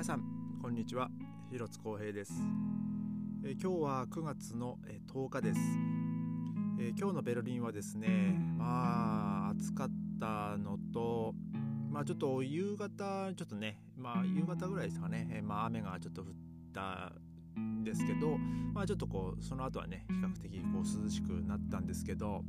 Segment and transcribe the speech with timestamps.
[0.00, 0.22] 皆さん
[0.62, 1.10] こんにちは。
[1.50, 2.32] 広津光平です、
[3.44, 5.60] え今日は9月の、え10日です、
[6.80, 8.08] え今日のベルリンはですね
[8.56, 9.88] まあ暑かっ
[10.18, 11.34] たのと
[11.90, 16.28] まあちょっと夕方ちょっとねまあ夕方ぐらいですかね、えまあ雨がちょっと降っ
[16.72, 17.12] た
[17.60, 18.38] んですけど
[18.72, 22.42] まあちょっとこうその後はね比較的こう涼しくなったんですけど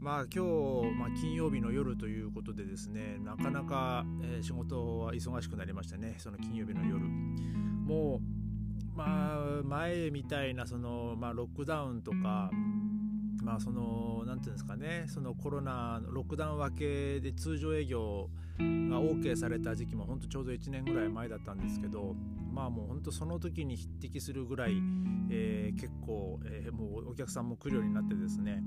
[0.00, 6.14] まあ今日、まあ、金曜日の夜ということでですねなかなか、えー、仕事は忙しくなりましたね。
[6.18, 7.00] その金曜日の夜。
[7.00, 12.50] もうまあ前みたいなその、まあ、ロックダウンとか
[13.42, 22.14] まあその何て言うんですかねそのコロナロックダウン明けで通常営業が OK された時期も本当ちょうど1年ぐらい前だったんですけど
[22.52, 24.72] まあもう本当その時に匹敵するぐらい、
[25.30, 28.62] えー、結構、えー、もうお客さんも来るようになってですね。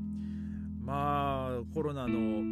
[0.83, 2.43] まあコロナの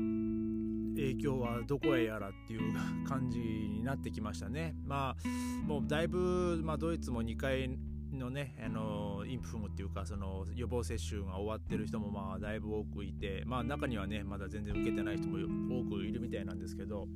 [0.96, 2.74] 影響はどこへやらっていう
[3.08, 4.76] 感じになってきましたね。
[4.86, 5.28] まあ
[5.68, 7.78] もうだいぶ、まあ、ドイツも2回
[8.12, 17.08] のねあのインフムっていうかその予防接種が終わってる人もまあだいぶ多くいてまあ中にはねまだ全然受けてない人も多くいるみたいなんですけど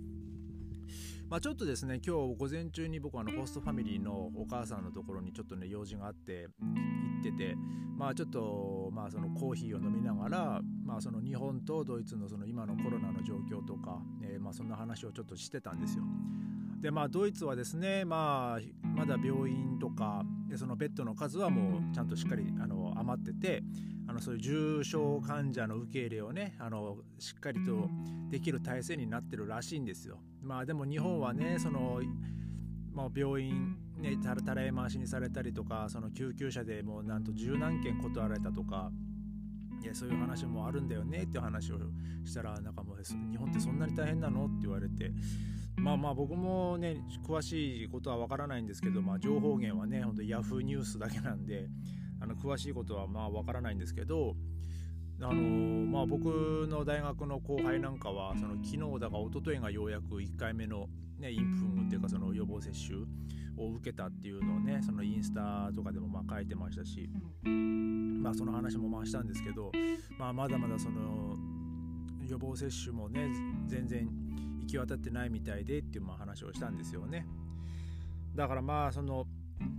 [1.30, 7.56] まあ、ちょっとですね今日午前中に僕はあのホストファミリーのお母さんのところにちょっとね用事があって行ってて
[7.98, 16.04] まあちょっとまあそのコーヒーを飲みながらまあその日本とドイツのその今のコロナの状況とか、えー、まあそんな話をちょっとしてたんですよ。
[16.80, 23.64] でまあドイツはですねまあまだ病院とかでそのベッドの数はもうちゃんとしっかりあの余ってて
[24.08, 27.90] あのそういう重症患者の受け入れをねあのしっかりと
[28.30, 30.20] できる体制になってるらしいんですよ。
[30.46, 32.00] まあでも日本はねその、
[32.94, 38.92] まあ、病院ねたらい回しにされたりとかその救急車でもうなんと十何件断られたとか。
[39.82, 41.76] いやそういう話もあるんだよねっていう話を
[42.24, 45.12] したらなんかもう日本ってそんなに大変なのって言われて
[45.78, 51.68] まあまあ僕もね詳しいことはわからないんですけど、まあ、情報源はねほんとヤフーニュースだけなんで
[52.20, 54.34] あの詳しいことはまあわからないんですけど
[55.22, 56.26] あのー、まあ、僕
[56.70, 60.88] の大学の後輩なんかはその昨日だか一昨日がようやく1回目の、
[61.20, 63.00] ね、インフンっていうかその予防接種
[63.58, 67.10] を受けたっていうのをねそのインスタとかでもまあ書いてましたし、
[67.46, 69.72] まあ、その話もまあしたんですけど、
[70.18, 71.36] まあ、まだまだその
[72.28, 73.30] 予防接種もね
[73.68, 74.10] 全然
[74.62, 77.26] 行き渡ってないみたいでっていうまあ話をしたんですよね。
[78.36, 79.26] だからまあその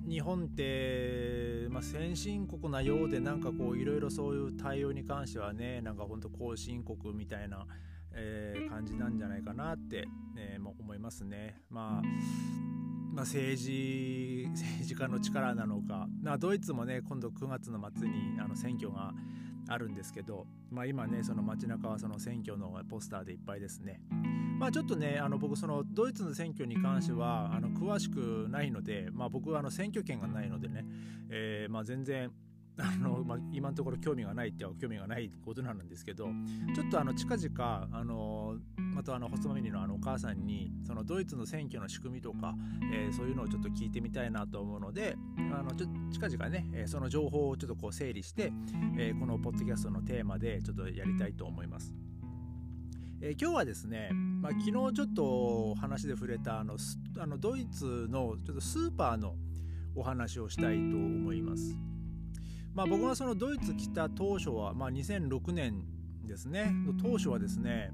[0.08, 7.66] 日本って、まあ、先進国なようでなんかこういろいろそういう対応に関してはねなんかほんと後進国みたいな、
[8.12, 11.56] えー、感じなんじゃないかなって、えー、思いますね。
[11.70, 12.06] まあ
[13.12, 19.14] まあ、政治政治家の力なのか、まあ、ドイツもね今度9月の末にあの選挙が
[19.68, 24.00] あるんですけど、まあ、今ねその街中はその選挙のポスターでいっぱいですね。
[24.58, 30.86] まあ、ちょっとねあの僕そのドイツの選挙に関してはあの詳しくないので、まあ、僕はあの選挙権がないのでね、
[31.28, 32.30] えー、まあ、全然
[32.78, 36.28] あの、まあ、今のところ興味がないっては興味がないことなんですけど
[36.74, 38.56] ちょっとあの近々あの
[38.96, 42.54] またあの細ミニのあのお母さんにそのドイツの選挙の仕組みとか、
[42.90, 45.18] えー、そういうのをちょっと聞いてみたいなと思うので
[45.52, 48.54] あのちょ近々ね、えその情報をちょっとこう整理して、
[48.98, 51.92] えー、このポッドキャストのテーマでちょっとやりたいと思います。
[53.20, 54.08] えー、今日はですね、
[54.40, 56.78] まあ、昨日ちょっと話で触れたあの
[57.18, 59.34] あのドイツのちょっとスーパーの
[59.94, 61.76] お話をしたいと思います。
[62.72, 65.84] まあ、僕がそのドイツ来た当初は、まあ、2006年
[66.26, 67.90] ですね当初はですね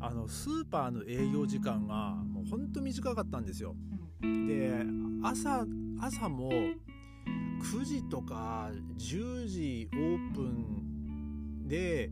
[0.00, 3.74] あのスーパーの営業時間がもうほんと短かったんですよ。
[4.20, 4.84] で
[5.22, 5.64] 朝
[6.00, 12.10] 朝も9時とか10時オープンで、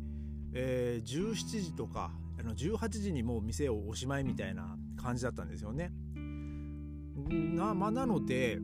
[0.53, 5.93] えー、17時とかあの18時にもう店をおしまいみたいな感じだったんですよね。
[7.17, 8.59] な,、まあ、なので、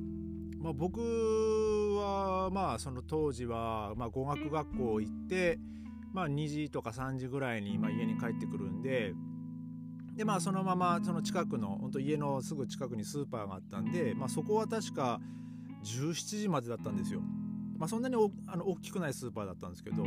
[0.58, 5.58] まあ、僕はまあその当時はまあ語学学校行って、
[6.12, 9.14] まあ、2時とか3時ぐらいにまあ家に帰ってくるんで
[10.16, 15.20] でまあそのままその近くの本当家のすぐ近くにスーパーがあったんで、まあ、そこは確か
[15.84, 17.22] 17時までだったんですよ。
[17.78, 18.16] まあ、そんなに
[18.46, 20.04] あの大きくないスーパーだったんですけど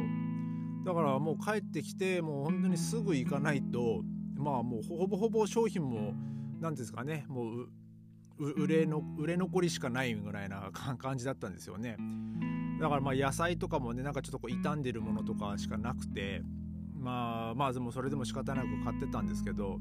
[0.85, 4.03] だからもう帰ってきてもう本当にすぐ行かないと
[4.35, 6.13] まあもうほぼほぼ商品も
[6.61, 7.69] 何ですかねもう
[8.37, 11.97] 売れの売れ残りしかないぐらいな感じだったんですよね
[12.79, 16.41] だからまあ野菜とかもねなんかちょっとこう傷んでるものとかしかなくて
[16.95, 19.79] まあまあでもそれでも仕方なく買ってたんですけど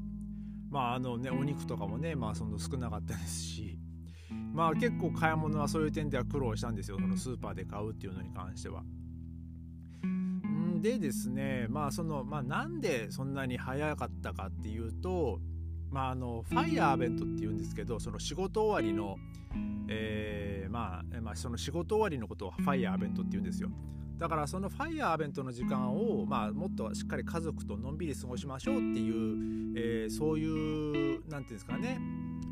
[0.69, 3.79] まああのねお肉とかもねまあその少なかったですし
[4.53, 8.83] まあ結構買い物はそういう点では苦労したんですよそのスーパーで買うっていうのに関しては。
[10.81, 15.39] でですねまあそのまあなんでそんなに早かったかっていうと
[15.93, 19.15] まあ、あのファイヤーベントっていうんですけどその仕事終わりの、
[19.87, 23.69] えー、まあ、まあ、その仕事終わりのことをファイヤーベントって言うんですよ。
[24.17, 31.99] だからそのファイヤーベントの時間を、まあ、もっとしっかり家族とのんびり過ごしましょうっていう、えー、そういう何て言うんですかね、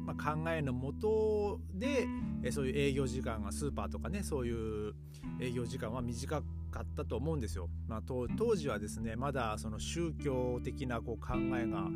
[0.06, 2.08] まあ、考えのもとで、
[2.44, 4.94] え、そういう営業時間がスーパーとかねそういう
[5.40, 7.70] 営業時間は短かったと思うんですよ。
[7.88, 11.88] まあ、当時はですねまだその宗教的なこう考えが、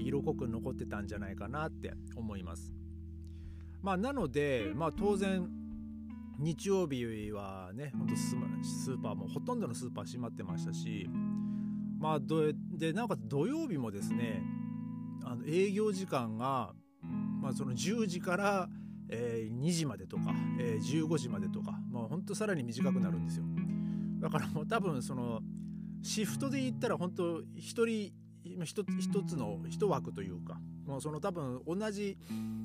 [0.00, 2.72] 色濃く残ってたんじゃないかなって思います。
[3.82, 5.48] まあ、なので、まあ、当然
[6.38, 11.08] 日曜日はねほんとスーパーもほとんどのスーパー閉まってましたし
[11.98, 12.20] まあ
[12.76, 14.42] でなおかつ土曜日もですね
[15.24, 16.72] あの営業時間が、
[17.40, 18.68] まあ、その10時から、
[19.08, 23.44] えー、2時までとか、えー、15時までとかもうほんとさらに短くなるんですよ
[24.20, 25.40] だからもう多分その
[26.02, 28.12] シフトで言ったら本当一人
[28.64, 28.84] 一
[29.22, 32.16] つの一枠というかもうその多分同じ、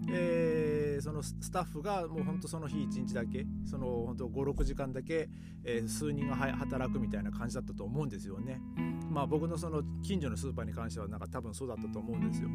[0.09, 5.27] えー、そのスタッフがもうほんとその日1日だけその本当56時間だけ、
[5.65, 8.61] えー、数人が働くみたいな感じだったと思うんですよね。
[9.09, 12.47] まあ僕のその近所のスーパーに関してはなんか多分そうだったと思うんですよ。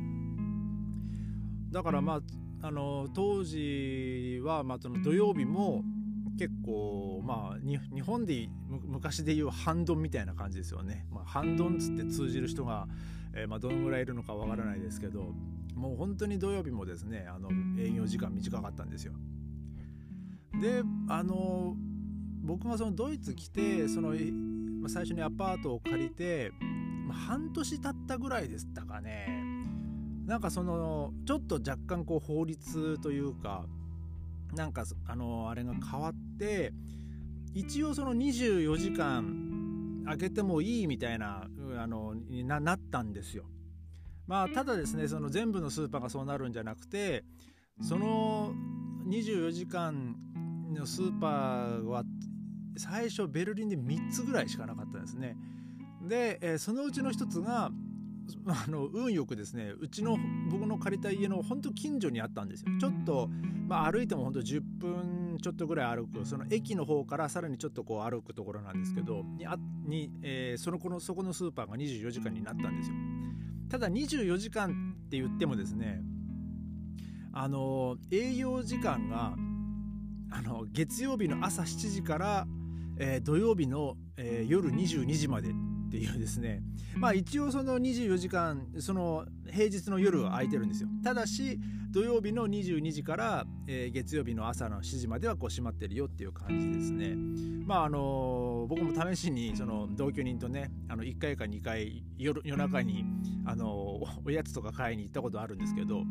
[1.70, 5.82] だからまああの当時はまあその土曜日も
[6.38, 11.06] 結構まあ日本で昔でいう半ドンみたいな感じですよね。
[11.10, 12.86] まあ、半ドンつって通じる人が、
[13.34, 15.34] えー、まあどのぐらいいるのかわからないですけど
[15.74, 17.50] もう本当に土曜日もですねあの
[17.80, 19.12] 営業時間短かったんですよ。
[20.60, 21.76] であの
[22.42, 24.14] 僕がそのドイツ来てその
[24.88, 26.52] 最初にアパートを借りて、
[27.06, 29.47] まあ、半年経ったぐらいでしたかね
[30.28, 33.64] なんかそのちょっと若干こう法律というか
[34.54, 36.74] なんかあのあれが変わって
[37.54, 41.48] 一応その24時間開けてもいいみたいな
[41.78, 43.44] あのになったんですよ。
[44.26, 47.24] まあただですねその全部のスーパーがそうなるんじゃなくて
[47.80, 48.52] その
[49.08, 50.14] 24時間
[50.74, 52.04] のスーパーは
[52.76, 55.38] 最初ベルリンで3つぐらいしかなかったんですね。
[56.06, 57.70] で、えー、そのうちの1つが
[58.46, 60.16] あの運よくですねうちの
[60.50, 62.70] 僕の借りた家のほんと近所にあったんですよ。
[62.80, 63.28] ちょっと、
[63.66, 72.96] まあ、歩いてもほんと10分ちょっとぐらい歩くその駅の方からさらにちょっとこう歩くところなんですけどにあに、えー、そのこのそこのスーパーが24時間になったんですよ。
[73.68, 76.02] ただ24時間って言ってもですね
[77.32, 79.34] あの営業時間が
[80.30, 82.46] あの月曜日の朝7時から、
[82.98, 85.48] えー、土曜日の、えー、夜22時まで
[85.88, 86.62] っていうですね。
[86.94, 90.88] まあ一応その24時間その平日の夜は空いてるんですよ。
[91.02, 91.58] ただし
[91.90, 97.14] 土曜日の22時から、えー、月曜日の朝の7時まではこう閉まってるよっていう感じですね。
[97.66, 103.06] まああの僕も試しにその同居人とねあの1回か2回夜夜中に
[103.46, 106.02] あのおやつとか買いに行ったことあるんですけど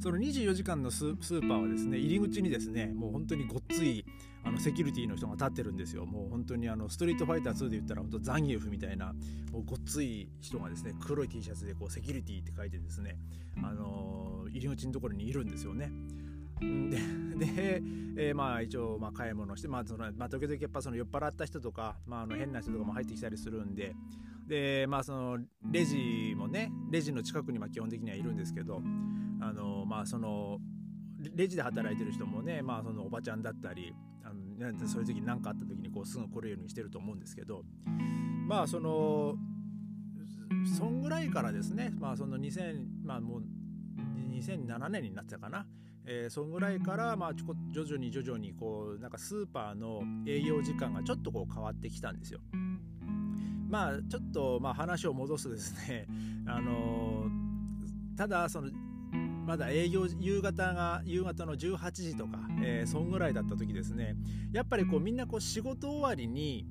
[0.00, 4.04] その24時間のスーパーはですね入り口にですねもう本当にごっつい
[4.44, 9.12] あのセキュリティの人が立ってるんですよもう本当にあのストリートファイター2で言ったら本当ザンギエフみたいな
[9.50, 13.16] もうごっつい人がですね黒い T シャツでこうセキュリティって書いてですね
[13.62, 15.90] あのー、入り口のところにいるんですよね。
[16.60, 16.96] で
[17.36, 17.82] で、
[18.16, 23.94] えー、まあ一応まあ買い物して、まあそのまあ、時々やっぱその酔っ払った人とか、まあ、あの変な人とかも入ってきたりするんで
[24.46, 25.38] でまあその
[25.70, 28.80] レジもねレジの近くにま基本的にはいるんですけど
[29.48, 30.58] あのまあその
[31.34, 37.62] レジで働いてる人もねまあそのおばちゃんだったりあのそういう時何かあった時にこうすぐ来るようにしてると思うんですけど
[38.46, 39.36] まあその
[40.76, 43.42] そんぐらいからですねまあその2000まあもう
[44.34, 45.66] 2007年になっちゃうかな、
[46.04, 52.40] えー、そんぐらいからまあ徐々に徐々にこうなんかスーパーの営業時間がちょっとこう変わってきたんですよ。
[53.68, 56.06] まあちょっとまあ話を戻すとですね
[56.46, 57.26] あの
[58.16, 58.70] ただその
[59.46, 64.16] まだ営業夕方が夕方の18時とか、えー、そんぐらいだった時ですね
[64.52, 66.66] やっぱりこうみんなこう仕事終わりに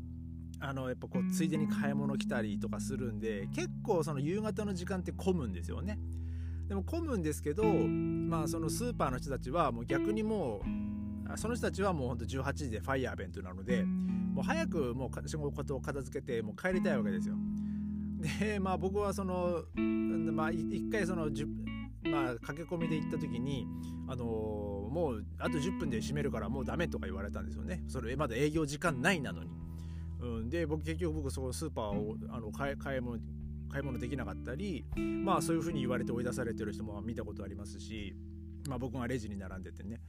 [0.59, 5.99] あのやっぱこうついでに買い物来たりとかするんで結構その夕方の時間って混むんですよね。
[6.67, 10.61] でも混むんですけどまあそのスーパーの人たちはもう逆にも
[11.33, 17.35] うその人たちはもうほんと18時でファイヤーベントなのでもう早くもう仕事を片付けてもう帰りたいわけですよ。
[18.39, 21.31] でまあ僕はそのまあ一回その
[22.05, 23.67] まあ、駆け込みで行った時に、
[24.07, 24.25] あのー、
[24.89, 27.83] もうあと10分で閉めるからもうダメとか言われたんですよね。
[27.87, 29.49] それまだ営業時間ないなのに、
[30.21, 33.19] うん、で僕結局僕そこスーパーをあの買い買い物
[33.69, 38.15] 買い物できなかったりまあそういうふうに言われて追い出されてる人も見たことありますし、
[38.69, 40.01] まあ、僕がレジに並んでてね、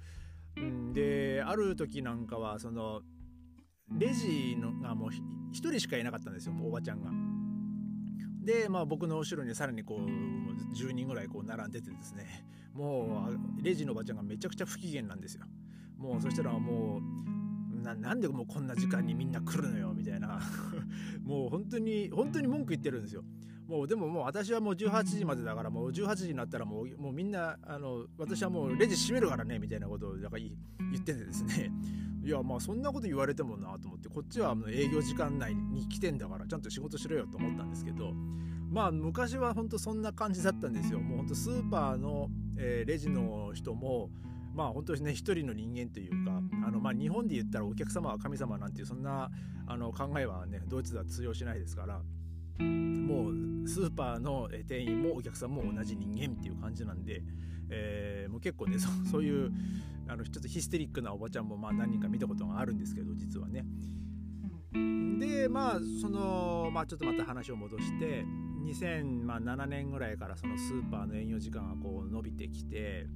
[0.56, 3.00] うん、である時なんかはその
[3.90, 7.35] レジのがもう1人しかいなかったんですよおばちゃんが。
[8.46, 15.44] で、まあ、僕の後ろにさらにこう10人ぐらいこう並んでてですねもうレジのおばちゃんがめちゃくちゃ不機嫌なんですよ。
[15.98, 20.40] もうそしたらもうななんでもうこんな時間にみんな来るのよみたいな
[21.24, 23.24] もう本当に本当に文句言ってるんですよ。
[23.66, 31.72] もうでももう私はもう18時までだからもう18時になったらもうもうみんなあの私はもうレジ閉めるからねみたいなことをだから言っててですね
[32.26, 38.12] いやまあそんなこと言われてもなと思ってこっちは営業時間内に来てんだからちゃんと仕事しろよと思ったんですけど
[38.68, 40.98] まあ昔は本当そんな感じだったんですよ。
[40.98, 42.28] もう本当スーパーの、
[42.58, 44.10] え、レジの人も
[44.54, 49.30] まあ本当にね一人の人間というかあのまあ日本で言ったらお客様は神様なんていうそんな
[49.68, 52.02] あの考えはねドイツでは通用しないですから
[52.58, 57.22] もうスーパーの店員もお客さんも同じ人間っていう感じなんで、
[57.70, 58.78] えー、もう結構ね
[59.10, 59.52] そういう
[60.08, 63.66] あのちょっとヒステリックなおばちゃんもまあ何人か見たことがあるんですけど実はね。
[65.18, 68.24] でまあそのまあちょっとまた話を戻して
[68.64, 73.06] 2007年ぐらいからそのスーパーの営業時間がこう伸びてきて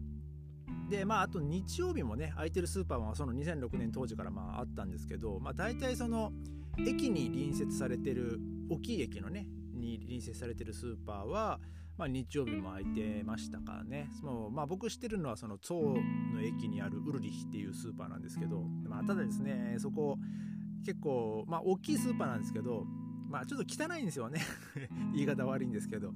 [0.89, 6.33] でまああと日曜日もね空いてるスーパーはその2006年当時からまああったんですけどまあ大体その
[6.79, 11.59] 駅に隣接されてる大きい駅のねに隣接されてるスーパーは、
[11.99, 14.09] まあ、日曜日も空いてましたからね。
[14.21, 20.19] その、まあ、僕知ってるのはそのゾウの駅にあるウルリヒっていうスーパーなんですけど、まあ、ただですねそこ
[20.85, 22.87] 結構まあ大きいスーパーなんですけど
[23.29, 24.41] まあちょっと汚いんですよね。
[25.15, 26.12] 言い方悪いんですけど。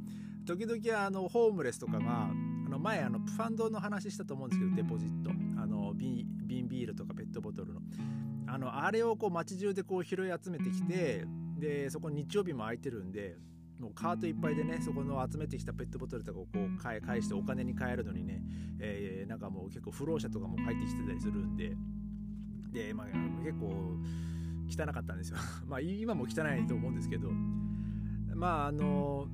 [0.47, 5.31] 時々あのホームレスとかがあの前あのファンドの話したと思うんですけどデポジット。
[5.61, 7.81] あの瓶ビールとかペットボトルの。
[8.47, 11.25] あのあれをこう街中でこう拾い集めてきて
[11.65, 13.37] でそこ日曜日も空いてるんで
[13.81, 18.43] もうカートいっぱいでねそこの集めてきたペットボトルとかをこう返返してお金に換えるのにね、
[18.79, 21.75] えー、なんかもう結構不老者とかも入ってきてたりするんで
[22.71, 23.07] で、まあ、
[23.43, 23.99] 結構
[24.69, 25.39] 汚かったんですよ。
[25.67, 27.31] まあ今も汚いと思うんですけど。
[28.35, 29.29] まああの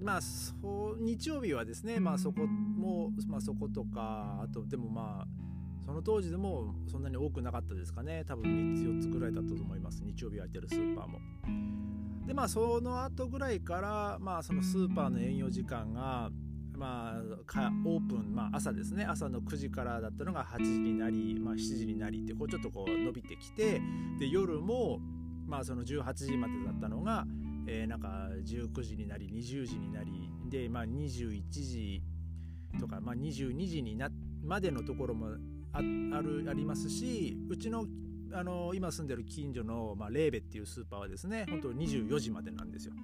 [0.00, 5.43] まあそう日曜日はですねまあそこも、まあ、そことかあとでもまあ
[5.84, 8.24] その当時でもそんなに多くなかったですかね。
[8.26, 10.02] 多分3つ4つぐらいだったと思います。
[10.02, 11.18] 日曜日空いてるスーパーも。
[12.26, 16.30] でまあその後ぐらいからまあそのスーパーの営業時間が
[16.76, 19.04] まあ、オープン、まあ、朝ですね。
[19.04, 23.80] 朝の9時からだったのが8時になり、まあ、7時になりってこうちょっとこう伸びてきて
[24.18, 24.98] で夜も、
[25.46, 27.24] まあ、その18時までだったのが、
[27.66, 30.10] えー、なんか19時になり20時になり
[30.50, 32.02] で、まあ、21時
[32.80, 34.10] とか、まあ、22時にな
[34.42, 35.28] までのところも
[35.74, 37.86] あるありますしうちの
[38.32, 42.94] あの今住んでる近所の、まあ、レーベっていうスーパーはですね本当24時までなんですよ。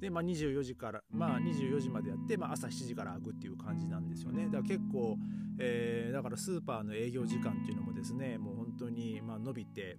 [0.00, 4.46] で、まあ、24時から、まあ、24時までやって、まあ、朝7時から開くっていう感じなんですよね。
[4.46, 5.16] だから結構、
[5.58, 9.98] えー、だからスーパーの営業時間っていうのもですねもう本当にまあ伸びて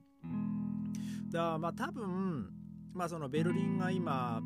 [1.31, 2.49] だからまあ多分、
[2.93, 4.41] まあ、そのベルリンが今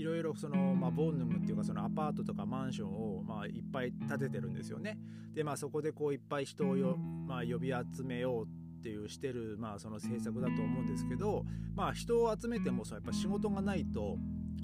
[0.00, 4.98] いろいろその、まあ、ボーヌムっていうかそのアパートとかマンションを、まあ、いっぱい建ててるんですよね。
[5.34, 11.44] でまあそこでこういっぱい人をよ、まあ、呼び集めようっていうしてる、まあ、その政策だと思うんですけど、
[11.76, 14.16] まあ、人を集めてもそうやっぱ仕事がないと、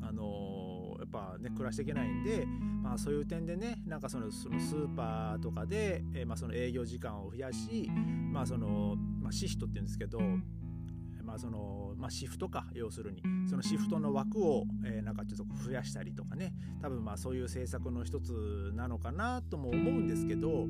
[0.02, 2.46] あのー、やっぱね暮らしていけないんで、
[2.82, 7.90] まあ、そういう点でねなんかそのそのスーパーとかで、えー、まあ、その営業時間を増やし、
[8.32, 10.18] まあそのまあ、シフトっていうんですけど
[11.26, 13.22] まあそのまあ、シフトか要するに。
[13.48, 16.52] そのシフトの枠を、えー、なんかちょっと増やしたりとかね。
[16.82, 20.66] 多分まあそういう政策の一つなのかなとも思うんですけど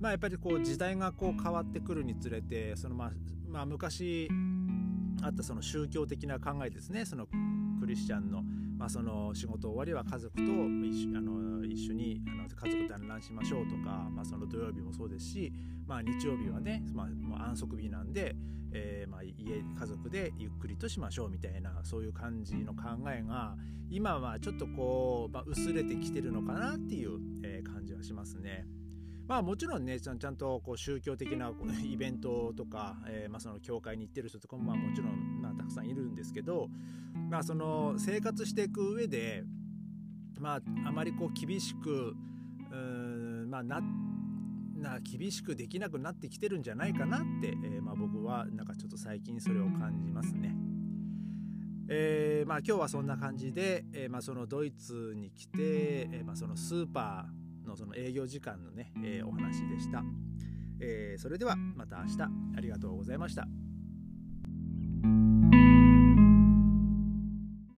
[0.00, 3.10] まあやっぱりこう時代がこう変わってくるにつれてそのまあ、
[3.48, 4.28] まあ、昔
[5.22, 7.04] あったその宗教的な考えですね。
[7.04, 7.26] その
[7.80, 8.42] クリスチャンの,、
[8.86, 15.52] まあその仕事終わりは家族と一緒あの一緒にあの家族団らんしましょうとか、まあ、その土曜日もそうですし、
[15.88, 18.36] まあ、日曜日はね、まあ、もう安息日なんで、
[18.72, 23.56] えー、まあ家家族でゆっくりとしましょうみたいなそういう感じの考えが
[23.90, 28.66] 今はちょっとこう、まあ、薄れてきてるのかなっていう、えー、感じはしますね。
[29.26, 31.50] まあもちろんねちゃんとこう宗教的な
[31.84, 36.68] イベントとか、えー、まあその教会に行ってる人とかもまあもちろんたくさんいるんですけど、
[37.30, 39.44] まあ、その生活していく上で、
[40.38, 42.14] まあ、あまりこう厳しく
[42.70, 43.80] うんまあな
[44.76, 50.54] な厳しくできなくなってきてるんじゃないかなって、えー、まあ、僕はなんかちょっと最近それを感じますね。
[51.88, 60.02] えーまあ、今日はそんな感じで、えーまあ、そのドイツに来て、えーまあ、そのスーパーのその営業時間のね、えー、お話でした、
[60.80, 62.22] えー、それではまた明日
[62.56, 63.46] ありがとうございました。